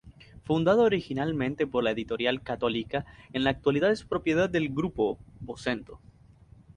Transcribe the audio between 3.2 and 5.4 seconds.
en la actualidad es propiedad del grupo